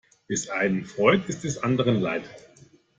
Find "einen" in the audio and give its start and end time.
0.49-0.83